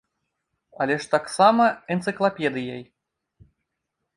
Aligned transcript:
Але 0.85 0.95
ж 1.03 1.11
таксама 1.15 1.63
энцыклапедыяй. 1.97 2.83